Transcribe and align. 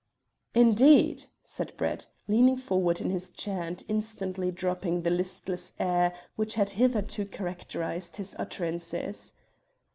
"Indeed!" 0.55 1.25
said 1.43 1.77
Brett, 1.77 2.07
leaning 2.27 2.57
forward 2.57 2.99
in 3.01 3.11
his 3.11 3.29
chair, 3.29 3.61
and 3.61 3.83
instantly 3.87 4.49
dropping 4.49 5.03
the 5.03 5.11
listless 5.11 5.73
air 5.79 6.11
which 6.35 6.55
had 6.55 6.71
hitherto 6.71 7.23
characterized 7.23 8.17
his 8.17 8.35
utterances. 8.39 9.35